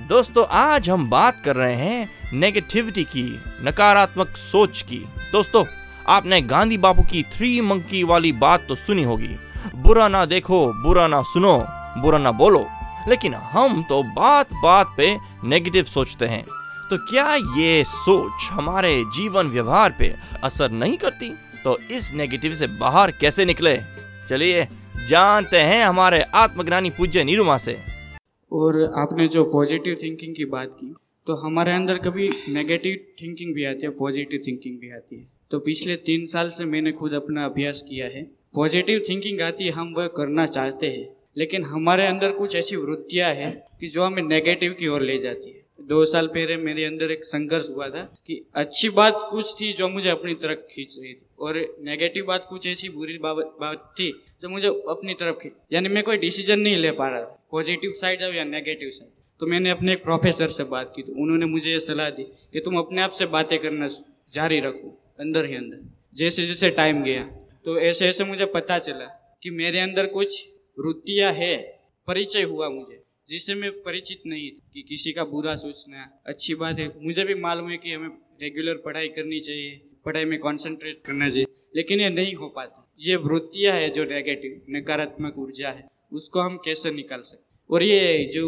दोस्तों, 0.00 0.44
आज 0.50 0.90
हम 0.90 1.10
बात 1.10 1.40
कर 1.44 1.56
रहे 1.56 1.74
हैं 1.74 2.10
नेगेटिविटी 2.32 3.04
की, 3.04 3.42
नकारात्मक 3.62 4.28
सोच 4.28 4.82
की। 4.82 4.98
दोस्तों, 5.32 5.64
आपने 6.08 6.40
गांधी 6.40 6.78
बापू 6.78 7.02
की 7.02 7.22
थ्री 7.22 7.60
मंकी 7.60 8.02
वाली 8.02 8.32
बात 8.32 8.64
तो 8.68 8.74
सुनी 8.74 9.02
होगी। 9.02 9.36
बुरा 9.76 10.08
ना 10.08 10.24
देखो, 10.24 10.72
बुरा 10.72 11.06
ना 11.06 11.22
सुनो, 11.22 11.66
बुरा 11.98 12.18
ना 12.18 12.32
बोलो। 12.32 12.66
लेकिन 13.08 13.34
हम 13.34 13.82
तो 13.82 14.02
बात 14.02 14.48
बात 14.52 14.94
पे 14.96 15.18
नेगेटिव 15.44 15.84
सोचते 15.84 16.26
हैं। 16.26 16.44
तो 16.90 16.98
क्या 16.98 17.34
ये 17.34 17.84
सोच 17.84 18.48
हमारे 18.50 19.04
जीवन 19.04 19.46
व्यवहार 19.46 19.94
पे 19.98 20.16
असर 20.44 20.70
नहीं 20.70 20.96
करती? 20.96 21.30
तो 21.64 21.78
इस 21.78 22.12
नेगेटिव 22.14 22.54
से 22.54 22.66
बाहर 22.66 23.10
कैसे 23.10 23.44
निकले? 23.44 23.80
चलिए, 24.28 24.68
जानते 25.08 25.60
हैं 25.60 25.84
हमारे 25.84 26.22
आत्मज्ञानी 26.22 26.90
पूज्य 26.90 27.24
निरुमा 27.24 27.58
से। 27.58 27.95
और 28.52 28.82
आपने 28.94 29.28
जो 29.28 29.44
पॉजिटिव 29.44 29.96
थिंकिंग 30.02 30.34
की 30.36 30.44
बात 30.44 30.76
की 30.80 30.94
तो 31.26 31.34
हमारे 31.34 31.72
अंदर 31.72 31.98
कभी 31.98 32.28
नेगेटिव 32.48 32.98
थिंकिंग 33.22 33.54
भी 33.54 33.64
आती 33.64 33.82
है 33.82 33.90
पॉजिटिव 33.90 34.40
थिंकिंग 34.46 34.78
भी 34.78 34.90
आती 34.90 35.16
है। 35.16 35.26
तो 35.50 35.58
पिछले 35.58 35.96
तीन 35.96 36.24
साल 36.24 36.48
से 36.48 36.64
मैंने 36.64 36.92
खुद 36.92 37.12
अपना 37.12 37.44
अभ्यास 37.44 37.82
किया 37.82 38.06
है। 38.06 38.22
पॉजिटिव 38.54 39.02
थिंकिंग 39.08 39.40
आती 39.40 39.64
है, 39.64 39.70
हम 39.70 39.92
वह 39.96 40.06
करना 40.06 40.46
चाहते 40.46 40.86
हैं, 40.86 41.08
लेकिन 41.36 41.64
हमारे 41.64 42.06
अंदर 42.06 42.32
कुछ 42.32 42.56
ऐसी 42.56 42.76
वृत्तियाँ 42.76 43.34
हैं 43.34 43.52
कि 43.80 43.86
जो 43.86 44.02
हमें 44.02 44.22
नेगेटिव 44.22 44.72
की 44.72 44.88
ओर 44.88 45.02
ले 45.02 45.18
जाती 45.18 45.50
है। 45.50 45.65
दो 45.78 46.04
साल 46.04 46.26
पहले 46.26 46.56
मेरे 46.56 46.84
अंदर 46.84 47.10
एक 47.10 47.24
संघर्ष 47.24 47.68
हुआ 47.70 47.88
था 47.88 48.02
कि 48.26 48.40
अच्छी 48.54 48.88
बात 48.90 49.18
कुछ 49.30 49.54
थी 49.60 49.72
जो 49.72 49.88
मुझे 49.88 50.08
अपनी 50.10 50.34
तरफ़ 50.34 50.58
खींच 50.70 50.96
रही 50.98 51.12
थी। 51.14 51.26
और 51.38 51.56
नेगेटिव 51.80 52.24
बात 52.24 52.46
कुछ 52.48 52.66
ऐसी 52.66 52.88
बुरी 52.88 53.18
बात 53.18 53.92
थी 53.98 54.10
जो 54.40 54.48
मुझे 54.48 54.68
अपनी 54.68 55.14
तरफ़ 55.14 55.36
खींच 55.36 55.52
यानी 55.72 55.88
मैं 55.88 56.02
कोई 56.04 56.16
डिसीज़न 56.16 56.60
नहीं 56.60 56.76
ले 56.76 56.90
पा 56.92 57.08
रहा 57.08 57.20
था 57.20 57.46
पॉजिटिव 57.50 57.92
साइड 57.92 58.22
हो 58.22 58.32
या 58.32 58.44
नेगेटिव 58.46 58.90
साइड 58.90 59.10
तो 59.40 59.46
मैंने 59.46 59.70
अपने 59.70 59.92
एक 59.92 60.02
प्रोफेसर 60.04 60.48
से 60.48 60.64
बात 60.64 60.92
की 60.96 61.02
तो 61.02 61.12
उन्होंने 61.12 61.46
मुझे 61.46 61.70
ये 61.70 61.80
सलाह 61.80 62.10
दी 62.10 62.22
कि 62.52 62.60
तुम 62.60 62.78
अपने 62.78 63.02
आप 63.02 63.10
से 63.10 63.26
बातें 63.26 63.58
करना 63.58 63.86
जारी 64.32 64.60
रखो, 64.60 64.88
अंदर 65.20 65.44
ही 65.44 65.54
अंदर, 65.56 65.78
जैसे 66.14 66.46
जैसे 66.46 66.70
टाइम 66.70 67.02
गया। 67.02 67.22
तो 67.64 67.78
ऐसे 67.80 68.08
ऐसे 68.08 68.24
मुझे 68.24 68.46
पता 68.46 68.78
चला 68.78 69.04
कि 69.42 69.50
मेरे 69.50 69.80
अंदर 69.80 70.06
कुछ 70.06 70.46
वृत्तियाँ 70.78 71.32
है, 71.32 71.56
परिचय 72.08 72.42
हुआ 72.42 72.68
मुझे। 72.68 73.02
जिससे 73.28 73.54
मैं 73.54 73.70
परिचित 73.82 74.22
नहीं 74.26 74.50
कि 74.74 74.82
किसी 74.82 75.12
का 75.12 75.24
बुरा 75.24 75.54
सोचना 75.56 76.08
अच्छी 76.26 76.54
बात 76.54 76.78
है। 76.78 76.86
मुझे 77.04 77.24
भी 77.24 77.34
मालूम 77.36 77.70
है 77.70 77.76
कि 77.76 77.92
हमें 77.92 78.08
रेगुलर 78.42 78.76
पढ़ाई 78.76 79.08
करनी 79.08 79.40
चाहिए, 79.40 79.80
पढ़ाई 80.04 80.24
में 80.24 80.38
कंसंट्रेट 80.38 81.02
करना 81.06 81.28
चाहिए, 81.28 81.46
लेकिन 81.76 82.00
ये 82.00 82.08
नहीं 82.10 82.34
हो 82.34 82.48
पाता। 82.48 82.82
ये 83.00 83.16
वृत्तियाँ 83.18 83.74
है 83.74 83.88
जो 83.90 84.04
नेगेटिव 84.04 84.60
नकारात्मक 84.70 85.38
ऊर्जा 85.38 85.70
है, 85.70 85.84
उसको 86.12 86.40
हम 86.40 86.56
कैसे 86.64 86.90
निकाल 86.92 87.20
सकते 87.22 87.44
और 87.70 87.82
ये 87.82 88.24
जो 88.34 88.44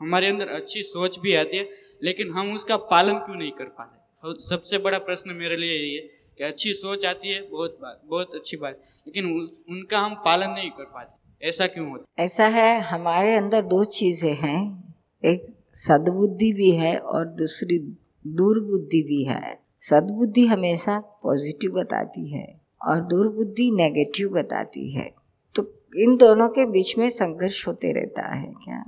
हमारे 0.00 0.28
अंदर 0.28 0.48
अच्छी 0.50 0.82
सोच 0.82 1.18
भी 1.18 1.34
आती 1.34 1.56
है, 1.56 1.68
लेकिन 2.02 2.30
हम 2.30 2.52
उसका 2.54 2.76
पालन 2.88 3.18
क्यों 3.18 3.36
नहीं 3.36 3.50
कर 3.52 3.64
पाते? 3.64 3.98
सबसे 4.44 4.78
बड़ा 4.78 4.98
प्रश्न 5.00 5.34
मेरे 5.34 5.56
लिए 5.56 5.72
यही 5.72 5.94
है 5.94 6.00
कि 6.38 6.44
अच्छी 6.44 6.72
सोच 6.74 7.04
आती 7.06 7.28
है, 7.28 7.40
बहुत 7.42 7.78
बात 7.82 8.00
बहुत 8.04 8.34
अच्छी 8.34 8.56
बात 8.56 8.80
लेकिन 9.06 9.24
उनका 9.70 9.98
हम 9.98 10.14
पालन 10.24 10.50
नहीं 10.50 10.70
कर 10.70 10.84
पाते। 10.86 11.19
ऐसा 11.42 11.66
क्यों 11.66 11.90
होता 11.90 12.22
ऐसा 12.22 12.46
है, 12.46 12.80
हमारे 12.80 13.34
अंदर 13.36 13.62
दो 13.62 13.84
चीज़ें 13.84 14.34
हैं। 14.34 14.92
एक 15.24 15.46
सद्बुद्धि 15.74 16.52
भी 16.52 16.70
है 16.70 16.98
और 16.98 17.24
दूसरी 17.26 17.78
दुर्बुद्धि 18.26 19.02
भी 19.02 19.24
है। 19.24 19.58
सद्बुद्धि 19.80 20.46
हमेशा 20.46 20.98
पॉजिटिव 21.22 21.70
बताती 21.70 22.28
है 22.28 22.60
और 22.86 23.00
दुर्बुद्धि 23.00 23.70
नेगेटिव 23.70 24.28
बताती 24.28 24.90
है। 24.90 25.10
तो 25.54 25.62
इन 25.96 26.16
दोनों 26.16 26.48
के 26.48 26.66
बीच 26.66 26.98
में 26.98 27.08
संघर्ष 27.10 27.66
होते 27.68 27.92
रहता 27.92 28.34
है 28.34 28.52
क्या? 28.64 28.84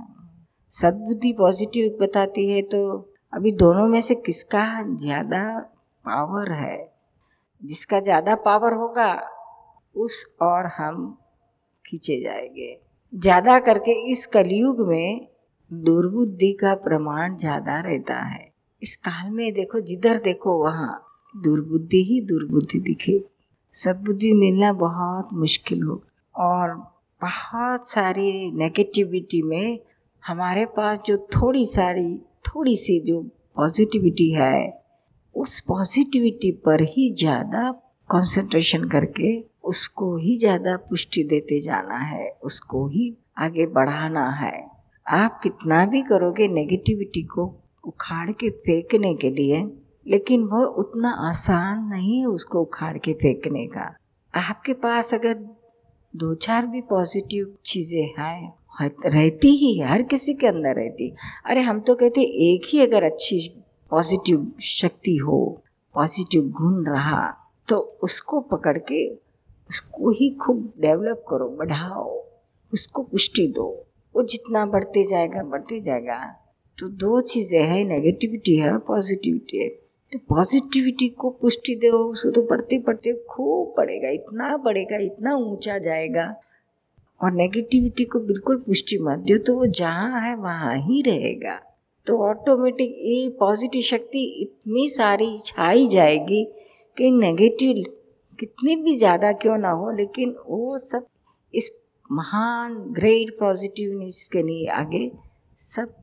सदबुद्धि 0.69 1.33
पॉजिटिव 1.33 1.97
बताती 2.01 2.49
है 2.51 2.61
तो 2.61 3.09
अभी 3.33 3.51
दोनों 3.51 3.87
में 3.87 4.01
से 4.01 4.15
किसका 4.15 4.65
ज़्यादा 4.95 5.59
पावर 6.05 6.51
है? 6.51 6.93
जिसका 7.63 7.99
ज़्यादा 7.99 8.35
पावर 8.35 8.73
होगा, 8.73 9.29
उस 9.95 10.25
और 10.41 10.65
हम 10.65 11.17
खींचे 11.85 12.19
जाएँगे। 12.21 12.77
ज़्यादा 13.13 13.59
करके 13.59 14.11
इस 14.11 14.25
कलयुग 14.27 14.87
में 14.87 15.27
दुर्बुद्धि 15.71 16.51
का 16.53 16.73
प्रमाण 16.75 17.35
ज़्यादा 17.37 17.79
रहता 17.81 18.15
है। 18.25 18.51
इस 18.81 18.95
काल 18.97 19.29
में 19.29 19.53
देखो, 19.53 19.79
जिधर 19.79 20.17
देखो 20.17 20.57
वहाँ 20.63 20.93
दुर्बुद्धि 21.35 22.03
ही 22.03 22.21
दुर्बुद्धि 22.21 22.79
दिखे। 22.79 23.23
सद्बुद्धि 23.73 24.33
मिलना 24.33 24.73
बहुत 24.73 25.29
मुश्किल 25.33 25.83
होगा 25.83 26.43
और 26.45 26.75
बहुत 27.21 27.87
सारी 27.89 28.51
नेगेटिविटी 28.51 29.41
में 29.41 29.79
हमारे 30.23 30.65
पास 30.65 31.01
जो 31.05 31.17
थोड़ी 31.17 31.65
सारी, 31.65 32.17
थोड़ी 32.47 32.75
सी 32.75 32.99
जो 32.99 33.21
पॉजिटिविटी 33.55 34.31
है, 34.31 34.81
उस 35.35 35.59
पॉजिटिविटी 35.59 36.51
पर 36.65 36.81
ही 36.81 37.13
ज़्यादा 37.13 37.71
कंसंट्रेशन 38.09 38.83
करके 38.89 39.33
उसको 39.63 40.15
ही 40.17 40.37
ज़्यादा 40.37 40.75
पुष्टि 40.89 41.23
देते 41.23 41.59
जाना 41.59 41.97
है, 41.97 42.29
उसको 42.43 42.87
ही 42.87 43.13
आगे 43.37 43.65
बढ़ाना 43.67 44.29
है। 44.31 44.53
आप 45.05 45.39
कितना 45.43 45.85
भी 45.85 46.01
करोगे 46.01 46.47
नेगेटिविटी 46.47 47.21
को 47.23 47.45
उखाड़ 47.83 48.31
के 48.31 48.49
फेंकने 48.49 49.13
के 49.15 49.29
लिए, 49.29 49.63
लेकिन 50.05 50.43
वो 50.43 50.65
उतना 50.79 51.09
आसान 51.29 51.83
नहीं 51.85 52.19
है 52.19 52.25
उसको 52.27 52.61
उखाड़ 52.61 52.97
के 52.97 53.13
फेंकने 53.13 53.65
का। 53.67 53.93
आपके 54.33 54.73
पास 54.73 55.13
अगर 55.13 55.33
दो 56.13 56.33
चार 56.35 56.65
भी 56.67 56.81
पॉजिटिव 56.81 57.53
चीज़ें 57.65 58.13
हैं 58.17 58.53
रहती 58.81 59.47
ही 59.47 59.77
है, 59.79 59.87
हर 59.87 60.03
किसी 60.03 60.33
के 60.33 60.47
अंदर 60.47 60.75
रहती 60.75 61.13
अरे, 61.45 61.61
हम 61.61 61.79
तो 61.79 61.95
कहते 61.95 62.21
एक 62.47 62.67
ही 62.67 62.79
अगर 62.81 63.03
अच्छी 63.03 63.37
पॉजिटिव 63.91 64.51
शक्ति 64.61 65.15
हो 65.17 65.39
पॉजिटिव 65.95 66.49
गुण 66.51 66.85
रहा 66.85 67.25
तो 67.67 67.77
उसको 68.03 68.39
पकड़ 68.51 68.77
के 68.91 69.03
उसको 69.69 70.09
ही 70.11 70.29
खूब 70.29 70.73
डेवलप 70.79 71.25
करो, 71.29 71.47
बढ़ाओ, 71.49 72.23
उसको 72.73 73.03
पुष्टि 73.03 73.47
दो। 73.47 73.85
वो 74.15 74.23
जितना 74.23 74.65
बढ़ते 74.65 75.03
जाएगा 75.03 75.43
बढ़ते 75.43 75.81
जाएगा। 75.81 76.35
तो 76.79 76.89
दो 76.89 77.21
चीज़ें 77.21 77.63
हैं 77.63 77.85
नेगेटिविटी 77.85 78.57
है 78.57 78.77
पॉजिटिविटी 78.77 79.57
है। 79.57 79.69
तो 80.13 80.19
पॉजिटिविटी 80.19 81.09
को 81.09 81.29
पुष्टि 81.29 81.75
दो, 81.75 81.97
उसको 81.97 82.31
तो 82.31 82.41
बढ़ते 82.41 82.77
बढ़ते 82.77 83.13
खूब 83.29 83.73
बढ़ेगा, 83.77 84.09
इतना 84.09 84.57
बढ़ेगा, 84.57 84.97
इतना 84.97 85.35
ऊँचा 85.35 85.77
जाएगा। 85.77 86.35
और 87.21 87.31
नेगेटिविटी 87.31 88.05
को 88.05 88.19
बिल्कुल 88.19 88.57
पुष्टि 88.57 88.97
मत 88.97 89.19
दो 89.19 89.37
तो 89.37 89.55
वो 89.55 89.65
जहाँ 89.65 90.21
है, 90.21 90.35
वहाँ 90.35 90.77
ही 90.77 91.01
रहेगा। 91.01 91.61
तो 92.07 92.17
ऑटोमेटिक 92.17 92.95
ये 92.99 93.29
पॉजिटिव 93.29 93.81
शक्ति 93.81 94.41
इतनी 94.41 94.89
सारी 94.89 95.37
छाई 95.37 95.87
जाएगी 95.87 96.45
कि 96.97 97.11
नेगेटिव 97.11 97.83
कितनी 98.43 98.75
भी 98.75 98.97
ज़्यादा 98.97 99.31
क्यों 99.31 99.57
ना 99.57 99.69
हो, 99.69 99.91
लेकिन 99.91 100.35
वो 100.47 100.77
सब 100.79 101.05
इस 101.53 101.71
महान 102.11 102.73
ग्रेट 102.73 103.29
पॉजिटिवनेस 103.39 104.29
के 104.33 104.41
लिए 104.43 104.67
आगे 104.67 105.11
सब 105.57 105.93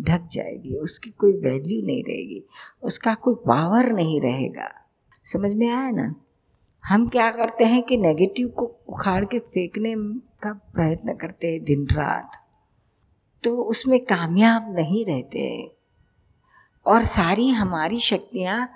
ढक 0.00 0.26
जाएगी, 0.30 0.74
उसकी 0.74 1.10
कोई 1.10 1.32
वैल्यू 1.32 1.80
नहीं 1.86 2.02
रहेगी, 2.04 2.42
उसका 2.82 3.14
कोई 3.14 3.34
पावर 3.34 3.92
नहीं 3.92 4.20
रहेगा। 4.20 4.68
समझ 5.24 5.50
में 5.52 5.68
आया 5.68 5.90
ना? 5.90 6.14
हम 6.84 7.08
क्या 7.08 7.30
करते 7.30 7.64
हैं 7.64 7.82
कि 7.82 7.96
नेगेटिव 7.96 8.48
को 8.48 8.66
उखाड़ 8.88 9.24
के 9.24 9.38
फेंकने 9.38 9.94
का 10.42 10.52
प्रयत्न 10.74 11.14
करते 11.14 11.52
हैं 11.52 11.62
दिन 11.64 11.86
रात 11.86 12.30
तो 13.44 13.56
उसमें 13.62 14.04
कामयाब 14.04 14.74
नहीं 14.76 15.04
रहते 15.04 15.38
हैं। 15.38 15.68
और 16.86 17.04
सारी 17.04 17.48
हमारी 17.48 17.98
शक्तियाँ 17.98 18.68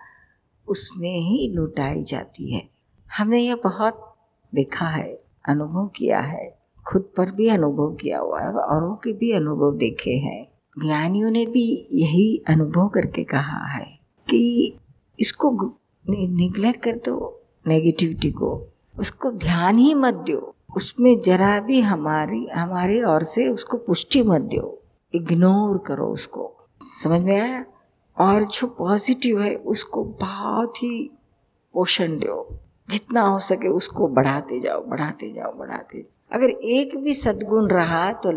उसमें 0.68 1.18
ही 1.18 1.48
लुटाई 1.54 2.02
जाती 2.02 2.54
है। 2.54 2.81
हमने 3.18 3.38
ये 3.38 3.54
बहुत 3.54 4.14
देखा 4.54 4.86
है, 4.86 5.18
अनुभव 5.48 5.86
किया 5.86 6.18
है, 6.18 6.58
खुद 6.88 7.02
पर 7.16 7.30
भी 7.30 7.48
अनुभव 7.48 7.94
किया 7.94 8.18
हुआ 8.18 8.40
है 8.40 8.48
और 8.48 8.60
औरों 8.60 8.94
के 8.94 9.12
भी 9.12 9.32
अनुभव 9.32 9.76
देखे 9.76 10.10
हैं। 10.10 10.48
ज्ञानियों 10.80 11.30
ने 11.30 11.46
भी 11.46 11.88
यही 11.92 12.44
अनुभव 12.48 12.88
करके 12.88 13.24
कहा 13.24 13.66
है 13.66 13.98
कि 14.30 14.76
इसको 15.20 15.50
निग्लेक्ट 16.10 16.82
कर 16.82 16.96
दो 16.96 17.42
नेगेटिविटी 17.66 18.30
को। 18.30 18.68
उसको 18.98 19.30
ध्यान 19.30 19.76
ही 19.76 19.94
मत 19.94 20.14
दो। 20.14 20.54
उसमें 20.76 21.20
जरा 21.20 21.60
भी 21.60 21.80
हमारी 21.80 22.46
हमारी 22.46 23.04
ओर 23.04 23.22
से 23.22 23.48
उसको 23.48 23.76
पुष्टि 23.76 24.22
मत 24.22 24.40
दो। 24.40 24.82
इग्नोर 25.14 25.78
करो 25.78 26.06
उसको। 26.06 26.54
समझ 26.82 27.20
में 27.20 27.40
आया? 27.40 27.64
और 28.18 28.44
जो 28.44 28.66
पॉजिटिव 28.66 29.42
है, 29.42 29.54
उसको 29.54 30.04
बहुत 30.04 30.76
ही 30.76 31.10
पोषण 31.72 32.18
दो। 32.18 32.58
जितना 32.88 33.20
हो 33.20 33.38
सके 33.38 33.68
उसको 33.68 34.08
बढ़ाते 34.08 34.60
जाओ 34.60 34.84
बढ़ाते 34.84 35.32
जाओ 35.32 35.52
बढ़ाते 35.52 35.98
जाओ। 35.98 36.38
अगर 36.38 36.50
एक 36.50 36.96
भी 36.96 37.14
सदगुण 37.14 37.68
रहा 37.68 38.10
तो 38.12 38.32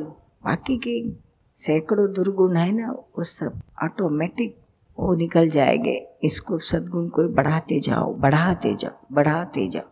बाकी 0.46 0.78
के 0.78 1.02
सैकड़ों 1.58 2.12
दुर्गुण 2.14 2.56
है 2.58 2.72
ना, 2.72 2.92
वो 2.92 3.24
सब 3.24 3.62
ऑटोमेटिक 3.84 4.56
वो 4.98 5.16
निकल 5.16 5.50
जाएँगे। 5.50 5.96
इसको 6.24 6.58
सदगुण 6.60 7.08
को 7.08 7.28
बढ़ाते 7.30 7.80
जाओ 7.80 8.14
बढ़ाते 8.14 8.76
जाओ 8.76 9.06
बढ़ाते 9.12 9.68
जाओ। 9.68 9.90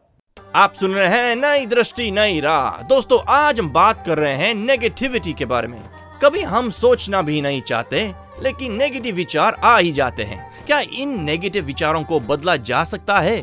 आप 0.55 0.73
सुन 0.73 0.91
रहे 0.91 1.07
हैं 1.07 1.35
नई 1.35 1.65
दृष्टि, 1.65 2.09
नई 2.11 2.39
राह। 2.39 2.81
दोस्तों, 2.83 3.19
आज 3.29 3.59
हम 3.59 3.71
बात 3.73 4.03
कर 4.05 4.17
रहे 4.17 4.35
हैं 4.35 4.53
नेगेटिविटी 4.55 5.33
के 5.33 5.45
बारे 5.45 5.67
में। 5.67 5.81
कभी 6.23 6.41
हम 6.43 6.69
सोचना 6.69 7.21
भी 7.21 7.41
नहीं 7.41 7.61
चाहते, 7.61 8.11
लेकिन 8.41 8.73
नेगेटिव 8.73 9.15
विचार 9.15 9.53
आ 9.53 9.77
ही 9.77 9.91
जाते 9.91 10.23
हैं। 10.23 10.65
क्या 10.65 10.79
इन 10.79 11.19
नेगेटिव 11.23 11.65
विचारों 11.65 12.03
को 12.03 12.19
बदला 12.19 12.55
जा 12.55 12.83
सकता 12.83 13.19
है? 13.19 13.41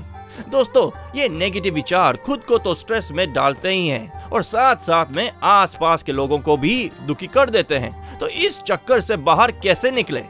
दोस्तों, 0.49 1.19
ये 1.19 1.29
नेगेटिव 1.29 1.75
विचार 1.75 2.17
खुद 2.17 2.41
को 2.41 2.59
तो 2.59 2.75
स्ट्रेस 2.75 3.09
में 3.13 3.33
डालते 3.33 3.69
ही 3.69 3.89
हैं 3.89 4.25
और 4.25 4.43
साथ 4.43 4.77
साथ 4.77 5.07
में 5.11 5.33
आसपास 5.43 6.03
के 6.03 6.13
लोगों 6.13 6.39
को 6.39 6.57
भी 6.57 6.91
दुखी 7.07 7.27
कर 7.27 7.51
देते 7.51 7.75
हैं। 7.75 8.19
तो 8.19 8.29
इस 8.29 8.63
चक्कर 8.63 9.01
से 9.01 9.17
बाहर 9.17 9.51
कैसे 9.51 9.91
निकले? 9.91 10.23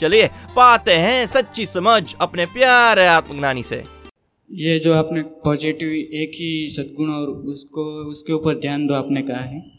चलिए, 0.00 0.26
पाते 0.56 0.92
हैं 0.92 1.26
सच्ची 1.26 1.66
समझ 1.66 2.14
अपने 2.20 2.46
प्यारे 2.46 3.06
आत्मज्ञानी 3.06 3.62
से। 3.62 3.84
ये 4.52 4.78
जो 4.78 4.94
आपने 4.94 5.22
पॉजिटिव 5.22 5.88
एक 5.88 6.30
ही 6.34 6.68
सद्गुण 6.68 7.08
और 7.08 7.28
उसको, 7.28 7.82
उसके 8.10 8.32
ऊपर 8.32 8.58
ध्यान 8.58 8.86
दो 8.86 8.94
आपने 8.94 9.22
कहा 9.22 9.40
है। 9.40 9.70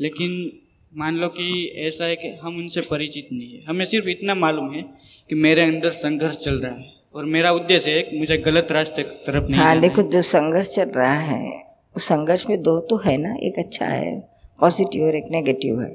लेकिन 0.00 0.58
मान 0.96 1.16
लो 1.16 1.28
कि 1.28 1.74
ऐसा 1.76 2.04
है 2.04 2.16
कि 2.16 2.38
हम 2.42 2.56
उनसे 2.56 2.80
परिचित 2.80 3.28
नहीं 3.32 3.58
है। 3.58 3.64
हमें 3.68 3.84
सिर्फ़ 3.84 4.08
इतना 4.08 4.34
मालूम 4.34 4.72
है 4.72 4.82
कि 5.28 5.34
मेरे 5.34 5.62
अंदर 5.62 5.90
संघर्ष 5.90 6.36
चल 6.36 6.54
रहा 6.54 6.74
है। 6.74 7.01
और 7.14 7.24
मेरा 7.24 7.50
उद्देश्य 7.52 7.90
है 7.90 8.18
मुझे 8.18 8.36
गलत 8.38 8.72
रास्ते 8.72 9.02
तरफ़ 9.26 9.44
नहीं 9.44 9.60
हाँ 9.60 9.80
देखो 9.80 10.02
जो 10.02 10.22
संघर्ष 10.22 10.74
चल 10.74 10.90
रहा 10.90 11.18
है 11.20 11.62
उस 11.94 12.04
संघर्ष 12.04 12.46
में 12.48 12.60
दो 12.62 12.78
तो 12.80 12.96
है 12.96 13.16
ना 13.16 13.34
एक 13.42 13.58
अच्छा 13.58 13.86
है 13.86 14.18
पॉजिटिव 14.58 15.04
और 15.04 15.16
एक 15.16 15.24
नेगेटिव 15.30 15.80
है। 15.80 15.90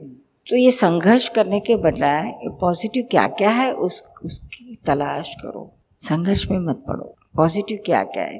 तो 0.48 0.56
ये 0.56 0.72
संघर्ष 0.72 1.28
करने 1.30 1.60
के 1.60 1.76
बजाय 1.76 2.32
पॉजिटिव 2.62 3.08
क्या 3.12 3.28
क्या 3.40 3.50
है 3.50 3.72
उस 3.74 4.02
उसकी 4.26 4.78
तलाश 4.86 5.34
करो। 5.42 5.72
संघर्ष 6.02 6.46
में 6.52 6.60
मत 6.60 6.84
पड़ो। 6.88 7.16
पॉजिटिव 7.36 7.80
क्या 7.86 8.04
क्या 8.04 8.24
है? 8.24 8.40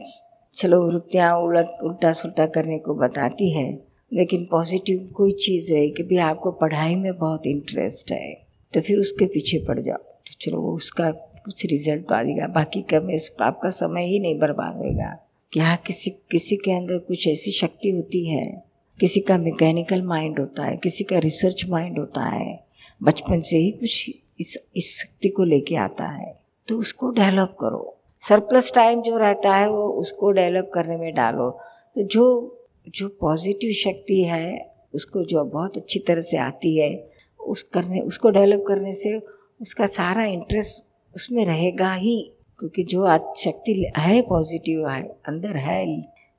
चलो 0.54 0.82
वृत्तियाँ 0.82 1.34
उलट 1.38 1.82
उल्टा 1.84 2.12
सुलटा 2.14 2.46
करने 2.46 2.78
को 2.80 2.94
बताती 2.96 3.52
है 3.52 3.70
लेकिन 4.12 4.48
पॉजिटिव 4.52 5.10
कोई 5.16 5.32
चीज़ 5.40 5.74
है 5.74 5.88
कि 5.90 6.04
भी 6.04 6.18
आपको 6.24 6.52
पढ़ाई 6.62 6.96
में 6.96 7.14
बहुत 7.16 7.48
इंटरेस्ट 7.48 8.12
है 8.12 8.34
तो 8.74 8.82
फिर 8.82 9.00
उसके 9.00 9.26
पीछे 9.26 9.58
पड़ 9.68 9.80
जाओ। 9.80 9.98
तो 9.98 10.34
चलो 10.42 10.62
वो 10.62 10.76
उसका 10.76 11.12
कुछ 11.48 11.66
रिज़ल्ट 11.66 12.12
आएगा 12.12 12.48
बाकी 12.48 12.82
का 12.82 13.00
में 13.00 13.18
आपका 13.42 13.70
समय 13.70 14.06
ही 14.06 14.20
नहीं 14.20 14.40
बर्बाद 14.40 14.78
होगा 14.78 15.24
क्या 15.54 15.76
किसी 15.76 16.12
किसी 16.12 16.56
के 16.56 16.72
अंदर 16.72 16.98
कुछ 16.98 17.28
ऐसी 17.28 17.52
शक्ति 17.52 17.90
होती 17.90 18.26
है। 18.30 18.64
किसी 19.00 19.20
का 19.20 19.38
मैकेनिकल 19.38 20.02
माइंड 20.02 20.40
होता 20.40 20.64
है, 20.64 20.78
किसी 20.78 21.04
का 21.04 21.20
रिसर्च 21.20 21.66
माइंड 21.70 22.00
होता 22.00 22.24
है। 22.24 22.66
बचपन 23.04 23.40
से 23.40 23.58
ही 23.58 23.72
कुछ 23.72 24.10
इस 24.40 24.58
इस 24.76 25.02
शक्ति 25.02 25.30
को 25.30 25.44
लेके 25.44 25.76
आता 25.76 26.06
है। 26.06 26.40
तो 26.68 26.78
उसको 26.78 27.10
डेवलप 27.10 27.58
करो। 27.60 27.98
सरप्लस 28.20 28.74
टाइम 28.74 29.02
जो 29.02 29.18
रहता 29.18 29.56
है, 29.56 29.70
वो 29.70 29.88
उसको 29.88 30.32
डेवलप 30.32 30.72
करने 30.74 30.98
में 30.98 31.14
डालो। 31.14 31.60
तो 31.96 32.02
जो 32.02 32.58
जो 32.90 33.08
पॉजिटिव 33.08 33.72
शक्ति 33.72 34.24
है, 34.24 34.76
उसको 34.94 35.24
जो 35.24 35.44
बहुत 35.44 35.78
अच्छी 35.78 36.00
तरह 36.00 36.22
से 36.22 36.38
आती 36.38 36.78
है, 36.78 37.10
उस 37.40 37.64
करने 37.64 38.00
उसको 38.00 38.30
डेवलप 38.30 38.64
करने 38.68 38.94
से 38.94 39.22
उसका 39.62 39.86
सारा 39.86 40.24
इंटरेस्ट 40.24 40.87
उसमें 41.18 41.46
रहेगा 41.46 41.94
ही, 41.96 42.18
क्योंकि 42.60 42.84
जो 42.86 43.04
आज 43.06 43.22
शक्ति 43.38 43.74
है 43.98 44.22
पॉजिटिव 44.24 44.88
है, 44.90 45.02
अंदर 45.28 45.56
है 45.60 45.84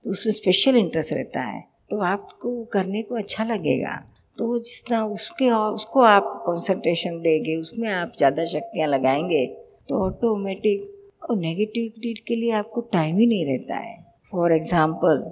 तो 0.04 0.10
उसमें 0.10 0.32
स्पेशल 0.34 0.76
इंटरेस्ट 0.76 1.12
रहता 1.12 1.40
है। 1.42 1.60
तो 1.90 1.98
आपको 2.04 2.64
करने 2.72 3.02
को 3.02 3.14
अच्छा 3.16 3.44
लगेगा। 3.44 3.94
तो 4.38 4.58
जितना 4.60 5.04
उसके 5.06 5.50
उसको 5.50 6.00
आप 6.02 6.24
कंसंट्रेशन 6.46 7.20
देंगे, 7.20 7.56
उसमें 7.56 7.88
आप 7.90 8.12
ज़्यादा 8.18 8.44
शक्तियाँ 8.46 8.88
लगाएँगे 8.88 9.46
तो 9.88 10.04
ऑटोमेटिक 10.04 10.94
और 11.22 11.36
नेगेटिविटी 11.38 12.12
के 12.28 12.36
लिए 12.36 12.50
आपको 12.54 12.80
टाइम 12.92 13.18
ही 13.18 13.26
नहीं 13.26 13.46
रहता 13.46 13.76
है। 13.76 13.96
फॉर 14.32 14.52
एग्ज़ाम्पल 14.52 15.24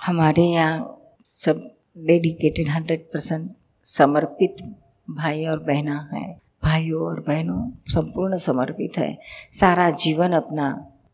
हमारे 0.00 0.42
यहाँ 0.44 0.98
सब 1.30 1.60
डेडिकेटेड 2.00 2.68
हंड्रेड 2.68 3.04
परसेंट 3.12 3.50
समर्पित 3.86 4.62
भाई 5.08 5.44
और 5.46 5.62
बहना 5.64 5.98
हैं। 6.12 6.41
भाइयों 6.62 7.02
और 7.02 7.20
बहनों 7.20 7.60
संपूर्ण 7.88 8.36
समर्पित 8.38 8.98
है। 8.98 9.16
सारा 9.52 9.90
जीवन 9.98 10.32
अपना 10.32 10.68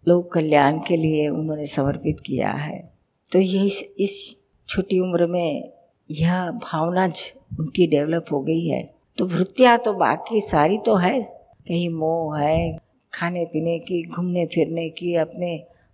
लोक 0.06 0.32
कल्याण 0.32 0.78
के 0.78 0.96
लिए 0.96 1.28
उन्होंने 1.28 1.66
समर्पित 1.66 2.20
किया 2.20 2.50
है। 2.50 2.80
तो 3.32 3.38
ये 3.38 3.64
इस, 3.66 3.82
इस 3.98 4.36
छोटी 4.68 5.00
उम्र 5.00 5.26
में 5.26 5.70
यह 6.10 6.50
भावना 6.62 7.04
उनकी 7.60 7.86
डेवलप 7.86 8.32
हो 8.32 8.40
गई 8.40 8.66
है। 8.66 8.82
तो 9.18 9.26
वृत्तियाँ 9.26 9.78
तो 9.78 9.92
बाकी 9.94 10.40
सारी 10.40 10.78
तो 10.78 10.94
है। 10.96 11.20
कहीं 11.20 11.88
मोह 11.90 12.38
है 12.38 12.78
खाने 13.12 13.44
पीने 13.44 13.78
की 13.78 14.02
घूमने 14.04 14.44
फिरने 14.46 14.88
की 14.90 15.14
अपने 15.16 15.50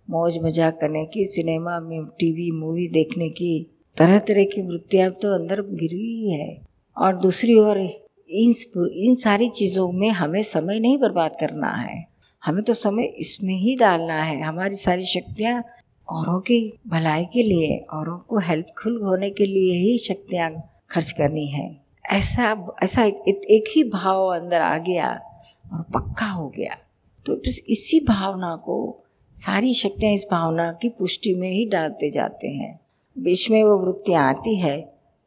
मौज 0.07 0.37
मज़ाक 0.43 0.77
करने 0.81 1.05
की 1.05 1.25
सिनेमा 1.25 1.79
में 1.79 2.05
टीवी 2.19 2.49
मूवी 2.51 2.87
देखने 2.87 3.29
की 3.29 3.51
तरह 3.97 4.19
तरह 4.19 4.43
की 4.43 4.61
वृत्तियाँ 4.61 5.09
तो 5.11 5.33
अंदर 5.33 5.61
गिरी 5.73 6.29
है। 6.29 6.47
और 6.97 7.15
दूसरी 7.15 7.57
ओर 7.59 7.79
इन 8.29 8.53
इन 8.95 9.15
सारी 9.15 9.49
चीज़ों 9.49 9.91
में 9.91 10.09
हमें 10.09 10.43
समय 10.43 10.79
नहीं 10.79 10.97
बर्बाद 10.97 11.35
करना 11.39 11.67
है। 11.67 12.05
हमें 12.45 12.63
तो 12.63 12.73
समय 12.73 13.03
इसमें 13.03 13.55
ही 13.55 13.75
डालना 13.75 14.21
है। 14.23 14.41
हमारी 14.41 14.75
सारी 14.75 15.05
शक्तियाँ 15.05 15.63
औरों 16.09 16.39
की 16.39 16.73
भलाई 16.87 17.25
के 17.25 17.43
लिए 17.43 17.77
औरों 17.93 18.17
को 18.17 18.39
हेल्पफुल 18.39 19.01
होने 19.01 19.29
के 19.29 19.45
लिए 19.45 19.73
ही 19.73 19.97
शक्तियाँ 19.97 20.51
खर्च 20.89 21.11
करनी 21.11 21.47
है। 21.47 21.81
ऐसा 22.11 22.73
ऐसा 22.83 23.03
एक, 23.03 23.41
एक 23.49 23.63
ही 23.75 23.83
भाव 23.83 24.27
अंदर 24.27 24.61
आ 24.61 24.77
गया 24.77 25.09
और 25.73 25.81
पक्का 25.81 26.25
हो 26.25 26.49
गया। 26.49 26.77
तो 27.25 27.35
बस 27.35 27.61
इसी 27.69 27.99
भावना 27.99 28.55
को 28.55 29.03
सारी 29.37 29.73
शक्तियाँ 29.73 30.13
इस 30.13 30.25
भावना 30.31 30.71
की 30.71 30.89
पुष्टि 30.89 31.33
में 31.35 31.49
ही 31.49 31.65
डालते 31.65 32.09
जाते 32.09 32.47
हैं। 32.47 32.79
बीच 33.17 33.49
में 33.51 33.63
वो 33.63 33.77
वृत्तियाँ 33.77 34.29
आती 34.29 34.55
है 34.55 34.79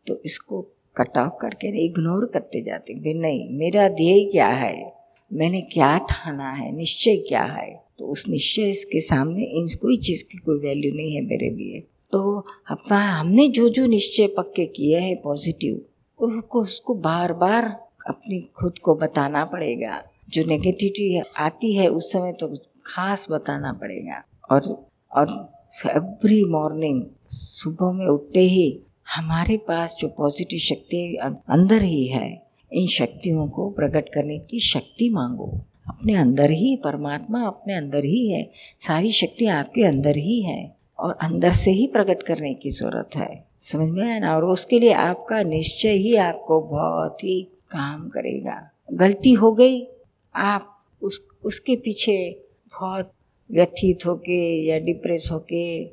तो 0.06 0.20
इसको 0.24 0.66
कट 0.96 1.18
ऑफ़ 1.18 1.32
करके 1.40 1.84
इग्नोर 1.84 2.30
करते 2.34 2.60
जाते 2.60 2.94
भाई 2.94 3.14
नहीं, 3.14 3.58
मेरा 3.58 3.88
ध्येय 3.88 4.24
क्या 4.24 4.48
है? 4.48 4.92
मैंने 5.32 5.60
क्या 5.60 5.98
ठाना 5.98 6.50
है? 6.50 6.76
निश्चय 6.76 7.16
क्या 7.16 7.42
है? 7.42 7.84
तो 7.98 8.06
उस 8.06 8.28
निश्चय 8.28 8.72
के 8.72 9.00
सामने 9.00 9.42
इन 9.42 9.66
कोई 9.82 9.96
चीज़ 9.96 10.24
की 10.24 10.38
कोई 10.38 10.58
वैल्यू 10.58 10.92
नहीं 10.94 11.14
है 11.14 11.22
मेरे 11.22 11.50
लिए। 11.50 11.80
तो 12.12 12.46
अपना, 12.70 12.98
हमने 13.00 13.48
जो 13.48 13.68
जो 13.68 13.86
निश्चय 13.86 14.26
पक्के 14.26 14.66
किए 14.66 14.98
हैं 14.98 15.22
पॉजिटिव 15.22 15.80
उसको 16.18 16.60
उसको 16.60 16.94
बार 16.94 17.32
बार 17.32 17.64
अपनी 18.08 18.40
खुद 18.40 18.78
को 18.78 18.94
बताना 18.94 19.44
पड़ेगा। 19.44 20.02
जो 20.30 20.44
नेगेटिविटी 20.44 21.22
आती 21.36 21.74
है 21.74 21.88
उस 21.88 22.12
समय 22.12 22.32
तो 22.32 22.48
खास 22.86 23.26
बताना 23.30 23.72
पड़ेगा। 23.72 24.24
और 24.50 24.88
और 25.12 25.52
एवरी 25.86 26.44
मॉर्निंग 26.44 27.02
सुबह 27.28 27.92
में 27.92 28.06
उठते 28.06 28.40
ही 28.40 28.82
हमारे 29.14 29.56
पास 29.56 29.96
जो 30.00 30.08
पॉजिटिव 30.08 30.58
शक्ति 30.58 31.18
अंदर 31.48 31.82
ही 31.82 32.06
है, 32.06 32.42
इन 32.72 32.86
शक्तियों 32.86 33.48
को 33.48 33.70
प्रकट 33.70 34.08
करने 34.08 34.38
की 34.38 34.58
शक्ति 34.58 35.08
मांगो। 35.08 35.60
अपने 35.88 36.14
अंदर 36.14 36.50
ही, 36.50 36.76
परमात्मा 36.76 37.46
अपने 37.46 37.74
अंदर 37.74 38.04
ही 38.04 38.30
है, 38.30 38.50
सारी 38.80 39.12
शक्ति 39.12 39.46
आपके 39.46 39.82
अंदर 39.82 40.16
ही 40.16 40.42
है, 40.42 40.76
और 40.98 41.18
अंदर 41.22 41.52
से 41.52 41.70
ही 41.70 41.86
प्रकट 41.86 42.22
करने 42.22 42.54
की 42.54 42.70
ज़रूरत 42.70 43.10
है। 43.16 43.44
समझ 43.58 43.88
में 43.88 44.08
आया 44.08 44.18
ना? 44.18 44.36
और 44.36 44.44
उसके 44.44 44.80
लिए 44.80 44.92
आपका 44.92 45.42
निश्चय 45.42 45.90
ही 45.90 46.16
आपको 46.16 46.60
बहुत 46.60 47.24
ही 47.24 47.42
काम 47.70 48.08
करेगा। 48.08 48.70
गलती 48.92 49.32
हो 49.32 49.52
गई, 49.52 49.86
आप 50.34 50.84
उस, 51.02 51.28
उसके 51.44 51.76
पीछे 51.76 52.44
बहुत 52.72 53.12
व्यथित 53.50 54.06
होके 54.06 54.66
या 54.66 54.78
डिप्रेस 54.78 55.28
होके 55.32 55.84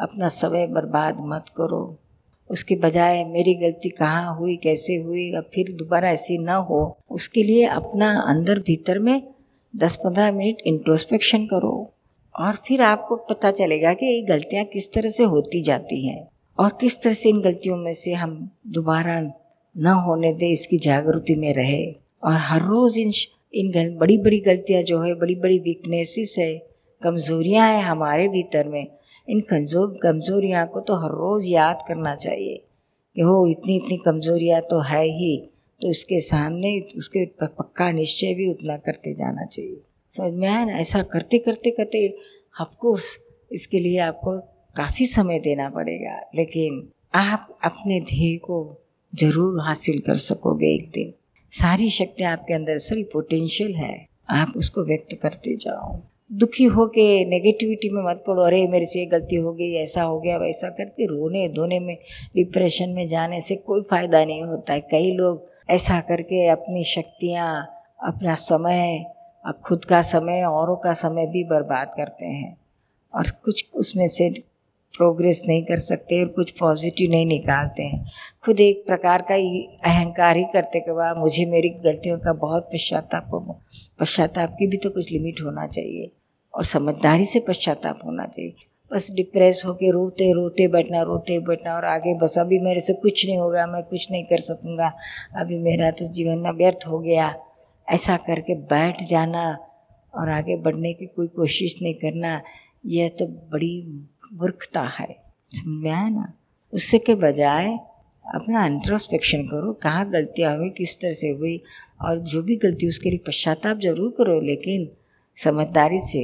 अपना 0.00 0.28
समय 0.28 0.66
बर्बाद 0.66 1.16
मत 1.20 1.44
करो। 1.48 1.98
उसके 2.50 2.76
बजाय 2.76 3.24
मेरी 3.24 3.54
गलती 3.54 3.88
कहाँ 3.90 4.34
हुई, 4.36 4.56
कैसे 4.56 4.96
हुई, 4.96 5.30
अब 5.32 5.50
फिर 5.54 5.72
दोबारा 5.72 6.10
ऐसी 6.10 6.38
ना 6.38 6.54
हो। 6.54 6.80
उसके 7.10 7.42
लिए 7.42 7.64
अपना 7.66 8.10
अंदर 8.28 8.58
भीतर 8.58 8.98
में 8.98 9.22
दस 9.74 9.96
पंद्रह 9.96 10.32
मिनट 10.32 10.62
इंट्रोस्पेक्शन 10.66 11.44
करो 11.46 11.72
और 12.34 12.56
फिर 12.66 12.82
आपको 12.82 13.16
पता 13.30 13.50
चलेगा 13.50 13.92
कि 13.94 14.06
ये 14.06 14.20
गलतियाँ 14.22 14.64
किस 14.64 14.92
तरह 14.92 15.10
से 15.10 15.24
होती 15.24 15.60
जाती 15.62 16.06
हैं 16.06 16.28
और 16.58 16.76
किस 16.80 17.00
तरह 17.02 17.12
से 17.12 17.28
इन 17.28 17.40
गलतियों 17.40 17.76
में 17.76 17.92
से 17.92 18.12
हम 18.12 18.34
दोबारा 18.66 19.20
न 19.20 19.86
होने 20.06 20.32
दे, 20.32 20.46
इसकी 20.46 20.78
जागृति 20.78 21.34
में 21.34 21.52
रहे। 21.54 21.84
और 22.24 22.36
हर 22.40 22.62
रोज़ 22.62 22.98
इन 23.00 23.12
इन 23.54 23.96
बड़ी 23.98 24.16
बड़ी 24.18 24.38
गलतियाँ 24.40 24.82
जो 24.82 25.00
है 25.00 25.14
बड़ी 25.14 25.34
बड़ी 25.34 25.58
वीकनेसेस 25.58 26.34
है, 26.38 26.52
कमज़ोरियाँ 27.02 27.68
हैं 27.72 27.82
हमारे 27.82 28.28
भीतर 28.28 28.68
में 28.68 28.86
इन 29.28 29.40
कमज़ोर 29.40 29.98
कमज़ोरियाँ 30.02 30.66
को 30.66 30.80
तो 30.80 30.94
हर 30.94 31.10
रोज़ 31.10 31.46
याद 31.46 31.82
करना 31.88 32.14
चाहिए 32.16 32.56
कि 33.16 33.20
हो, 33.20 33.46
इतनी 33.46 33.76
इतनी 33.76 33.96
कमज़ोरियाँ 34.04 34.60
तो 34.60 34.80
है 34.82 35.04
ही 35.04 35.36
तो 35.80 35.90
उसके 35.90 36.20
सामने, 36.20 36.80
उसके 36.96 37.24
पक्का 37.42 37.90
निश्चय 37.92 38.34
भी 38.34 38.50
उतना 38.50 38.76
करते 38.76 39.14
जाना 39.14 39.44
चाहिए। 39.44 39.80
समझ 40.12 40.32
में 40.34 40.48
आया 40.48 40.64
ना? 40.64 40.72
ऐसा 40.72 41.02
करते 41.02 41.38
करते 41.38 41.70
करते 41.70 42.08
ऑफकोर्स 42.54 43.18
इसके 43.50 43.78
लिए 43.78 43.98
आपको 44.00 44.38
काफ़ी 44.76 45.06
समय 45.06 45.38
देना 45.38 45.68
पड़ेगा, 45.68 46.18
लेकिन 46.34 46.88
आप 47.14 47.58
अपने 47.64 48.00
ध्येय 48.00 48.36
को 48.36 48.58
ज़रूर 49.12 49.60
हासिल 49.60 50.00
कर 50.00 50.16
सकोगे 50.18 50.74
एक 50.74 50.90
दिन। 50.90 51.12
सारी 51.52 51.90
शक्ति 51.90 52.24
आपके 52.24 52.54
अंदर 52.54 52.78
सारी 52.78 53.02
पोटेंशियल 53.12 53.74
है, 53.74 54.06
आप 54.30 54.52
उसको 54.56 54.84
व्यक्त 54.84 55.14
करते 55.22 55.56
जाओ। 55.56 56.00
दुखी 56.32 56.64
होके 56.64 57.24
नेगेटिविटी 57.24 57.88
में 57.88 58.02
मत 58.02 58.24
पड़ो। 58.26 58.42
अरे, 58.42 58.66
मेरे 58.68 58.84
से 58.84 59.06
गलती 59.06 59.36
हो 59.36 59.52
गई, 59.52 59.72
ऐसा 59.74 60.02
हो 60.02 60.20
गया, 60.20 60.36
वैसा 60.38 60.68
करके 60.68 61.06
रोने 61.06 61.48
धोने 61.48 61.80
में 61.80 61.96
डिप्रेशन 62.36 62.90
में 62.90 63.06
जाने 63.08 63.40
से 63.40 63.56
कोई 63.56 63.82
फ़ायदा 63.82 64.24
नहीं 64.24 64.42
होता 64.42 64.72
है। 64.72 64.80
कई 64.80 65.12
लोग 65.12 65.46
ऐसा 65.70 66.00
करके 66.00 66.46
अपनी 66.46 66.84
शक्तियाँ, 66.84 67.70
अपना 68.04 68.34
समय, 68.34 69.04
अब 69.46 69.60
खुद 69.64 69.84
का 69.84 70.02
समय, 70.02 70.42
औरों 70.42 70.76
का 70.76 70.92
समय 70.92 71.26
भी 71.26 71.44
बर्बाद 71.44 71.90
करते 71.96 72.26
हैं 72.26 72.56
और 73.14 73.30
कुछ 73.44 73.64
उसमें 73.74 74.06
से 74.06 74.30
प्रोग्रेस 74.96 75.42
नहीं 75.48 75.64
कर 75.64 75.78
सकते 75.78 76.20
और 76.20 76.28
कुछ 76.28 76.50
पॉजिटिव 76.50 77.10
नहीं 77.10 77.26
निकालते 77.26 77.82
हैं। 77.82 78.06
खुद 78.44 78.60
एक 78.60 78.84
प्रकार 78.86 79.22
का 79.22 79.34
ही 79.34 79.62
अहंकार 79.84 80.36
ही 80.36 80.44
करते 80.44 80.80
कि 80.80 80.90
वाह, 80.90 81.14
मुझे 81.14 81.44
मेरी 81.46 81.68
गलतियों 81.68 82.18
का 82.18 82.32
बहुत 82.32 82.70
पश्चाताप 82.72 83.58
पश्चाताप 84.00 84.56
की 84.58 84.66
भी 84.66 84.76
तो 84.76 84.90
कुछ 84.90 85.12
लिमिट 85.12 85.40
होना 85.42 85.66
चाहिए। 85.66 86.10
और 86.58 86.64
समझदारी 86.64 87.24
से 87.24 87.40
पश्चाताप 87.40 88.00
होना 88.04 88.26
चाहिए। 88.26 88.54
बस 88.90 89.10
डिप्रेस 89.10 89.62
होके 89.66 89.90
रोते 89.90 90.32
रोते 90.32 90.68
बैठना 90.68 91.02
रोते 91.02 91.38
बैठना 91.38 91.74
और 91.74 91.84
आगे 91.84 92.14
बस 92.14 92.38
अभी 92.38 92.58
मेरे 92.58 92.80
से 92.80 92.92
कुछ 92.92 93.26
नहीं 93.26 93.38
होगा, 93.38 93.66
मैं 93.66 93.82
कुछ 93.82 94.10
नहीं 94.10 94.24
कर 94.24 94.40
सकूँगा। 94.40 94.92
अभी 95.36 95.58
मेरा 95.58 95.90
तो 95.90 96.04
जीवन 96.04 96.38
ना 96.38 96.50
व्यर्थ 96.50 96.86
हो 96.86 96.98
गया। 96.98 97.34
ऐसा 97.88 98.16
करके 98.16 98.54
बैठ 98.54 99.02
जाना 99.02 99.44
और 100.14 100.28
आगे 100.28 100.56
बढ़ने 100.56 100.92
की 100.92 101.06
कोई 101.06 101.26
कोशिश 101.26 101.74
नहीं 101.82 101.94
करना, 101.94 102.40
यह 102.86 103.08
तो 103.08 103.26
बड़ी 103.26 104.04
मूर्खता 104.34 104.82
है। 104.82 105.16
समझ 105.52 105.86
आया 105.86 106.08
ना? 106.08 106.32
उससे 106.72 106.98
के 106.98 107.14
बजाय 107.14 107.66
अपना 108.34 108.66
इंट्रोस्पेक्शन 108.66 109.42
करो, 109.42 109.72
कहाँ 109.72 110.10
गलतियाँ 110.10 110.56
हुई, 110.56 110.70
किस 110.70 111.00
तरह 111.00 111.10
से 111.10 111.28
हुई 111.28 111.60
और 112.02 112.18
जो 112.18 112.42
भी 112.42 112.56
गलती, 112.56 112.88
उसके 112.88 113.10
लिए 113.10 113.18
पश्चाताप 113.18 113.78
ज़रूर 113.78 114.10
करो, 114.18 114.40
लेकिन 114.40 114.90
समझदारी 115.38 115.98
से 116.00 116.22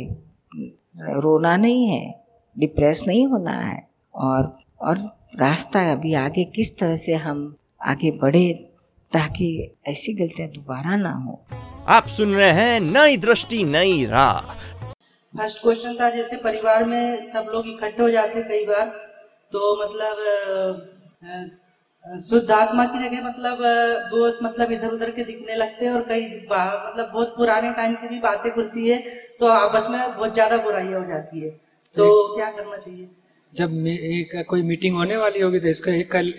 रोना 1.20 1.56
नहीं 1.56 1.88
है 1.88 2.04
डिप्रेस 2.56 3.02
नहीं 3.06 3.26
होना 3.26 3.52
है। 3.60 3.80
और 4.14 4.56
और 4.80 4.98
रास्ता 5.38 5.80
अभी 5.92 6.14
आगे 6.14 6.44
किस 6.54 6.76
तरह 6.78 6.96
से 6.96 7.14
हम 7.14 7.38
आगे 7.82 8.10
बढ़े 8.22 8.52
ताकि 9.12 9.48
ऐसी 9.88 10.12
गलतियाँ 10.14 10.48
दोबारा 10.50 10.96
ना 10.96 11.12
हो। 11.12 11.40
आप 11.88 12.06
सुन 12.06 12.34
रहे 12.34 12.50
हैं 12.52 12.80
नई 12.80 13.16
दृष्टि 13.16 13.62
नई 13.64 14.04
राह। 14.06 14.40
फ़र्स्ट 15.34 15.62
क्वेश्चन 15.62 15.94
था 16.00 16.10
जैसे 16.10 16.36
परिवार 16.36 16.84
में 16.84 17.24
सब 17.26 17.50
लोग 17.54 17.68
इकट्ठे 17.68 18.02
हो 18.02 18.10
जाते 18.10 18.42
कई 18.42 18.64
बार 18.66 18.86
तो 19.52 19.74
मतलब 19.82 20.14
शुद्ध 22.06 22.50
आत्मा 22.52 22.84
की 22.86 22.98
जगह 22.98 23.22
मतलब 23.24 23.58
दोस्त 24.10 24.42
मतलब 24.42 24.72
इधर 24.72 24.88
उधर 24.88 25.10
के 25.10 25.24
दिखने 25.24 25.54
लगते 25.54 25.84
हैं 25.86 25.92
और 25.92 26.02
कई 26.08 26.24
मतलब 26.42 27.10
बहुत 27.12 27.34
पुराने 27.36 27.70
टाइम 27.72 27.94
की 27.94 28.08
भी 28.08 28.18
बातें 28.20 28.50
खुलती 28.54 28.88
है 28.88 28.98
तो 29.40 29.46
आपस 29.48 29.86
में 29.90 30.00
बहुत 30.00 30.34
ज़्यादा 30.34 30.56
बुराइयाँ 30.64 31.00
हो 31.00 31.06
जाती 31.06 31.40
है। 31.40 31.48
तो 31.96 32.36
क्या 32.36 32.50
करना 32.50 32.76
चाहिए? 32.76 33.08
जब 33.52 33.86
एक 33.86 34.44
कोई 34.48 34.62
मीटिंग 34.64 34.96
होने 34.96 35.16
वाली 35.16 35.40
होगी 35.40 35.60
तो 35.60 35.68
इसका 35.68 35.92
एक 35.94 36.10
कल 36.12 36.32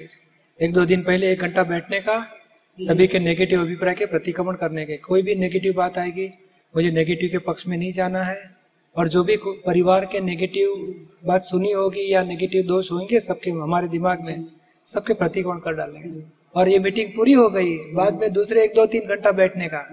एक 0.59 0.73
दो 0.73 0.85
दिन 0.85 1.01
पहले 1.03 1.31
एक 1.31 1.41
घंटा 1.41 1.63
बैठने 1.65 1.99
का 2.01 2.19
सभी 2.77 3.07
के 3.07 3.19
नेगेटिव 3.19 3.61
अभिप्राय 3.61 3.93
के 3.93 4.05
प्रतिक्रमण 4.07 4.55
करने 4.55 4.85
के। 4.85 4.97
कोई 4.99 5.21
भी 5.21 5.35
नेगेटिव 5.35 5.73
बात 5.73 5.97
आएगी 5.97 6.27
मुझे 6.73 6.91
नेगेटिव 6.91 7.29
के 7.31 7.37
पक्ष 7.43 7.67
में 7.67 7.77
नहीं 7.77 7.91
जाना 7.93 8.23
है 8.23 8.37
और 8.95 9.07
जो 9.07 9.23
भी 9.23 9.37
परिवार 9.65 10.05
के 10.05 10.19
नेगेटिव 10.21 10.93
बात 11.25 11.41
सुनी 11.43 11.71
होगी 11.71 12.11
या 12.13 12.23
नेगेटिव 12.25 12.63
दोष 12.67 12.91
होंगे 12.91 13.19
सबके 13.21 13.51
हमारे 13.53 13.87
दिमाग 13.89 14.25
में। 14.27 14.45
सबके 14.87 15.13
प्रतिकोण 15.13 15.59
कर 15.59 15.73
डालेंगे? 15.73 16.23
और 16.55 16.69
ये 16.69 16.79
मीटिंग 16.79 17.09
पूरी 17.15 17.33
हो 17.33 17.49
गई 17.49 17.75
बाद 17.93 18.13
में 18.13 18.31
दूसरे 18.33 18.63
एक 18.63 18.73
दो 18.75 18.85
तीन 18.85 19.07
घंटा 19.07 19.31
बैठने 19.31 19.67
का। 19.67 19.87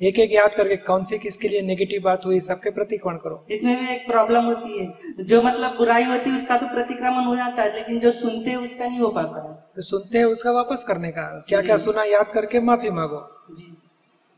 एक 0.00 0.18
एक 0.18 0.32
याद 0.32 0.54
करके 0.54 0.76
कौन 0.76 1.02
सी 1.02 1.18
किसके 1.18 1.48
लिए 1.48 1.62
नेगेटिव 1.62 2.02
बात 2.02 2.26
हुई 2.26 2.38
सबके 2.40 2.70
प्रतिक्रमण 2.70 3.16
करो? 3.16 3.44
इसमें 3.50 3.80
भी 3.80 3.88
एक 3.94 4.06
प्रॉब्लम 4.06 4.44
होती 4.44 4.78
है। 4.78 5.24
जो 5.24 5.42
मतलब 5.42 5.76
बुराई 5.76 6.04
होती 6.04 6.30
है 6.30 6.36
उसका 6.36 6.56
तो 6.56 6.66
प्रतिक्रमण 6.66 7.24
हो 7.24 7.36
जाता 7.36 7.62
है 7.62 7.74
लेकिन 7.74 8.00
जो 8.00 8.12
सुनते 8.12 8.50
हैं 8.50 8.56
उसका 8.56 8.86
नहीं 8.86 8.98
हो 8.98 9.08
पाता 9.08 9.42
है। 9.48 9.54
तो 9.74 9.82
सुनते 9.82 10.18
हैं 10.18 10.24
उसका 10.24 10.50
वापस 10.50 10.84
करने 10.84 11.10
का। 11.10 11.26
क्या 11.48 11.60
क्या 11.62 11.76
सुना 11.76 12.04
याद 12.04 12.32
करके 12.32 12.60
माफ़ी 12.60 12.90
मांगो। 12.90 13.20
जी। 13.50 13.76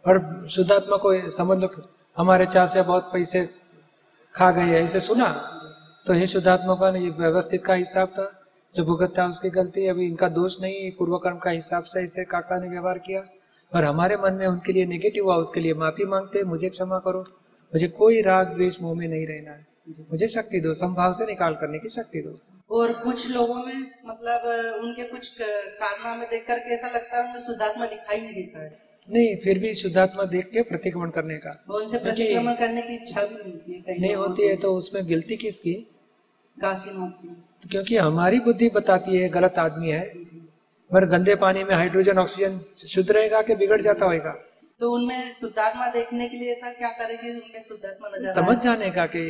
और 0.05 0.47
शुद्धात्मा 0.51 0.97
को 0.97 1.15
समझ 1.31 1.59
लो 1.59 1.71
हमारे 2.17 2.47
चार 2.47 2.67
से 2.67 2.83
बहुत 2.83 3.11
पैसे 3.12 3.49
खा 4.35 4.51
गए 4.51 4.81
ऐसे 4.81 5.01
सुना? 5.01 5.29
तो 6.07 6.15
ये 6.15 6.27
शुद्धात्मा 6.27 6.75
का 6.75 6.91
व्यवस्थित 7.19 7.65
का 7.65 7.75
हिसाब 7.75 8.09
था। 8.09 8.42
जो 8.75 8.85
भुगतता 8.85 9.26
उसकी 9.26 9.50
गलती 9.50 9.87
अभी 9.87 10.07
इनका 10.07 10.29
दोष 10.29 10.61
नहीं 10.61 10.91
पूर्व 10.93 11.17
कर्म 11.19 11.38
का 11.38 11.50
हिसाब 11.50 11.85
से 11.85 12.02
इसे 12.05 12.25
काका 12.25 12.61
ने 12.61 12.69
व्यवहार 12.69 12.99
किया। 12.99 13.25
और 13.73 13.85
हमारे 13.85 14.17
मन 14.17 14.35
में 14.35 14.47
उनके 14.47 14.73
लिए 14.73 14.87
नेगेटिव 14.87 15.25
हुआ 15.25 15.37
उसके 15.37 15.61
लिए 15.61 15.75
माफ़ी 15.75 16.05
मांगते 16.05 16.45
मुझे 16.45 16.69
क्षमा 16.69 16.99
करो। 16.99 17.21
मुझे 17.73 17.88
कोई 17.88 18.23
राग 18.23 18.47
द्वेष 18.47 18.81
मुँह 18.83 18.99
में 18.99 19.09
नहीं 19.09 19.26
रहना 19.26 19.50
है। 19.50 19.67
मुझे 20.11 20.29
शक्ति 20.29 20.61
दो 20.61 20.75
संभाव 20.75 21.12
से 21.12 21.26
निकाल 21.26 21.55
करने 21.55 21.79
की 21.79 21.88
शक्ति 21.88 22.21
दो। 22.21 22.38
और 22.76 22.93
कुछ 22.93 23.31
लोगों 23.31 23.55
में 23.55 23.87
मतलब 24.07 24.81
उनके 24.83 25.05
कुछ 25.05 25.29
कारनामे 25.29 26.26
देख 26.26 26.47
करके 26.47 26.75
ऐसा 26.75 26.88
लगता 26.88 27.23
है 27.23 27.41
शुद्धात्मा 27.41 27.87
दिखाई 27.87 28.21
नहीं 28.21 28.35
देता 28.35 28.62
है। 28.62 28.79
नहीं 29.11 29.37
फिर 29.37 29.59
भी 29.59 29.75
शुद्धात्मा 29.75 30.25
देख 30.25 30.47
के 30.47 30.62
प्रतिक्रमण 30.62 31.11
करने 31.11 31.37
का। 31.37 31.64
उनसे 31.75 31.99
प्रतिक्रमण 31.99 32.55
करने 32.55 32.83
की 32.83 32.95
इच्छा 32.95 33.23
भी 33.23 34.00
नहीं 34.00 34.14
होती 34.14 34.49
है 34.49 34.57
तो 34.57 34.75
उसमें 34.75 35.07
गिलती 35.07 35.37
किसकी? 35.37 35.92
काशीनाथ 36.57 37.11
की 37.23 37.69
क्योंकि 37.69 37.97
हमारी 37.99 38.41
बुद्धि 38.41 38.69
बताती 38.75 39.17
है 39.17 39.29
गलत 39.31 39.59
आदमी 39.59 39.91
है। 39.91 40.05
मगर 40.91 41.07
गंदे 41.09 41.35
पानी 41.37 41.65
में 41.65 41.75
हाइड्रोजन 41.75 42.19
ऑक्सीजन 42.19 42.59
शुद्ध 42.89 43.11
रहेगा 43.11 43.43
कि 43.43 43.55
बिगड़ 43.57 43.81
जाता 43.83 44.07
होगा 44.07 44.33
तो 44.81 44.91
उनमें 44.93 45.33
शुद्धात्मा 45.33 45.87
देखने 45.91 46.29
के 46.29 46.37
लिए 46.37 46.53
ऐसा 46.53 46.71
क्या 46.73 46.89
करेगी? 46.93 47.31
उनमें 47.31 47.63
शुद्धात्मा 47.63 48.09
नज़र 48.09 48.33
समझ 48.35 48.57
जाने 48.59 48.91
का 48.91 49.07
कि 49.07 49.23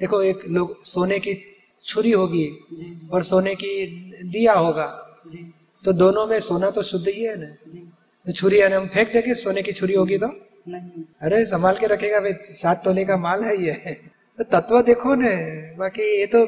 देखो 0.00 0.22
एक 0.22 0.44
लोग 0.50 0.74
सोने 0.84 1.18
की 1.18 1.34
छुरी 1.84 2.10
होगी 2.12 2.46
और 3.12 3.22
सोने 3.22 3.54
की 3.54 3.72
दिया 4.30 4.52
होगा। 4.54 4.86
तो 5.84 5.92
दोनों 5.94 6.26
में 6.26 6.38
सोना 6.40 6.70
तो 6.70 6.82
शुद्ध 6.82 7.06
ही 7.08 7.22
है 7.22 7.36
ना? 7.36 7.46
तो 8.26 8.32
छुरी 8.32 8.58
है 8.60 8.72
हम 8.74 8.86
फेंक 8.88 9.12
देंगे 9.12 9.34
सोने 9.34 9.62
की 9.62 9.72
छुरी 9.72 9.94
होगी 9.94 10.18
तो? 10.18 10.26
नहीं। 10.68 11.04
अरे 11.22 11.44
संभाल 11.46 11.76
के 11.76 11.86
रखेगा 11.86 12.20
भाई 12.20 12.32
सात 12.54 12.84
तोले 12.84 13.04
का 13.04 13.16
माल 13.18 13.42
है 13.44 13.56
ये। 13.62 13.72
तो 14.38 14.44
तत्व 14.52 14.80
देखो 14.82 15.14
ने 15.14 15.34
बाकी 15.78 16.02
ये 16.18 16.26
तो 16.26 16.44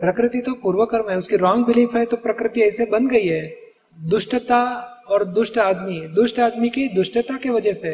प्रकृति 0.00 0.40
तो 0.40 0.52
पूर्व 0.54 0.84
कर्म 0.84 1.10
है 1.10 1.16
उसकी 1.18 1.36
रॉन्ग 1.36 1.66
बिलीफ 1.66 1.94
है 1.96 2.04
तो 2.04 2.16
प्रकृति 2.16 2.60
ऐसे 2.60 2.84
बन 2.86 3.08
गई 3.08 3.26
है। 3.26 3.42
दुष्टता 3.98 4.60
और 5.10 5.24
दुष्ट 5.24 5.58
आदमी 5.58 6.00
दुष्ट 6.14 6.40
आदमी 6.40 6.68
की 6.68 6.86
दुष्टता 6.88 7.36
की 7.36 7.50
वजह 7.50 7.72
से 7.72 7.92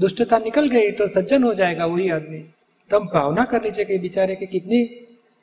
दुष्टता 0.00 0.38
निकल 0.38 0.68
गई 0.68 0.90
तो 0.90 1.06
सज्जन 1.08 1.44
हो 1.44 1.52
जाएगा 1.54 1.86
वही 1.86 2.08
आदमी। 2.10 2.38
तब 2.90 3.08
भावना 3.14 3.44
करनी 3.44 3.70
चाहिए 3.70 3.98
बेचारे 3.98 4.36
की 4.36 4.46
कितनी 4.46 4.80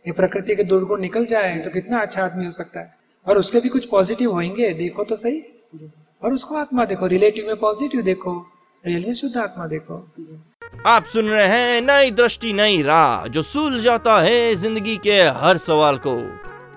ये 0.06 0.12
प्रकृति 0.12 0.56
के 0.56 0.63
दुर्गुण 0.63 1.01
निकल 1.01 1.25
जाए 1.25 1.58
तो 1.60 1.70
कितना 1.70 2.00
अच्छा 2.00 2.24
आदमी 2.25 2.46
हो 2.46 2.51
सकता 2.51 2.79
है। 2.79 2.96
और 3.25 3.38
उसके 3.38 3.60
भी 3.60 3.70
कुछ 3.70 3.86
पॉजिटिव 3.86 4.32
होंगे 4.32 4.74
देखो 4.74 5.03
तो 5.03 5.15
सही। 5.15 5.41
और 6.22 6.34
उसको 6.34 6.56
आत्मा 6.56 6.86
देखो 6.86 7.08
रिलेटिव 7.08 7.48
में 7.48 7.56
पॉजिटिव 7.56 8.01
देखो 8.01 8.39
रियल 8.84 9.06
में 9.06 9.13
शुद्ध 9.13 9.38
आत्मा 9.38 9.67
देखो। 9.67 10.06
आप 10.76 11.06
सुन 11.06 11.30
रहे 11.30 11.48
हैं 11.48 11.82
नई 11.82 12.12
दृष्टि, 12.12 12.54
नई 12.54 12.82
राह, 12.82 13.28
जो 13.28 13.42
सुल 13.42 13.80
जाता 13.82 14.20
है 14.22 14.56
ज़िंदगी 14.56 14.98
के 14.98 15.22
हर 15.38 15.58
सवाल 15.58 15.98
को। 15.98 16.16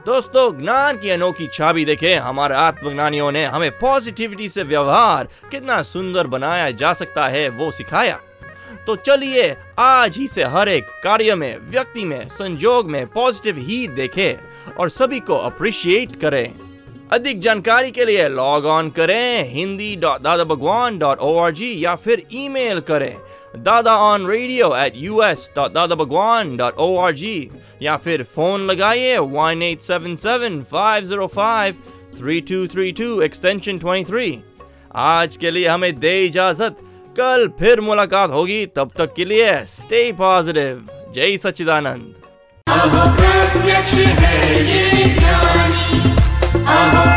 दोस्तों, 0.06 0.50
ज्ञान 0.58 0.96
की 0.96 1.10
अनोखी 1.10 1.46
छाबी 1.46 1.84
देखें। 1.84 2.18
हमारे 2.18 2.54
आत्मज्ञानियों 2.54 3.32
ने 3.32 3.44
हमें 3.44 3.70
पॉजिटिविटी 3.78 4.48
से 4.48 4.62
व्यवहार 4.62 5.28
कितना 5.50 5.82
सुंदर 5.82 6.26
बनाया 6.26 6.70
जा 6.70 6.92
सकता 6.92 7.28
है, 7.28 7.48
वो 7.48 7.70
सिखाया। 7.70 8.18
तो 8.86 8.96
चलिए, 8.96 9.56
आज 9.78 10.16
ही 10.16 10.26
से 10.28 10.44
हर 10.44 10.68
एक 10.68 10.84
कार्य 11.04 11.34
में, 11.34 11.56
व्यक्ति 11.70 12.04
में, 12.04 12.28
संजोग 12.28 12.90
में 12.90 13.06
पॉजिटिव 13.06 13.58
ही 13.58 13.86
देखें 13.88 14.74
और 14.74 14.90
सभी 14.90 15.20
को 15.20 15.36
अप्रिशिएट 15.36 16.20
करें। 16.20 16.52
अधिक 17.12 17.40
जानकारी 17.40 17.90
के 17.90 18.04
लिए 18.04 18.28
लॉग 18.28 18.64
ऑन 18.64 18.90
करें 18.90 19.50
Hindi 19.50 19.96
dot 19.96 20.20
Dada 20.20 20.44
Bhagwan 20.44 20.98
dot 20.98 21.18
O 21.18 21.50
या 21.60 21.94
फिर 21.94 22.22
ईमेल 22.32 22.80
करें। 22.80 23.16
Dada 23.56 23.94
on 23.98 24.26
radio 24.26 24.74
at 24.76 24.92
U 24.96 25.22
S 25.22 25.50
dot 25.56 25.72
Dada 25.72 25.94
Bhagwan 25.94 26.56
dot 26.56 26.74
O 26.78 26.96
R 26.98 27.12
G 27.14 27.50
या 27.82 27.96
फिर 27.96 28.22
फ़ोन 28.34 28.66
लगाइए 28.66 29.16
one 29.18 29.62
eight 29.62 29.80
seven 29.82 30.14
seven 30.16 30.62
five 30.72 31.04
zero 31.04 31.26
five 31.34 31.82
three 32.18 32.40
two 32.50 32.66
three 32.66 32.92
two 33.00 33.20
extension 33.22 33.78
twenty 33.78 34.10
three 34.10 34.38
आज 35.00 35.36
के 35.36 35.50
लिए 35.50 35.68
हमें 35.68 35.98
दे 35.98 36.18
इजाज़त 36.26 36.76
कल 37.16 37.48
फिर 37.58 37.80
मुलाकात 37.80 38.30
होगी 38.30 38.64
तब 38.76 38.90
तक 38.98 39.14
के 39.14 39.24
लिए 39.24 39.52
स्टे 39.68 40.10
पॉजिटिव 40.18 40.86
जय 41.14 41.36
सच्चिदानंद 41.36 42.14
प्रत्यक्ष 42.66 43.94
है 44.20 44.60
ये 44.64 45.04
ज्ञानी 45.14 47.09